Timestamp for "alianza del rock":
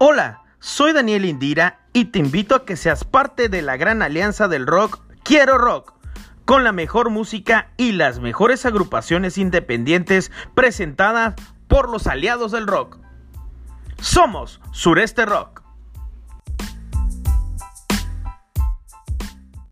4.00-5.00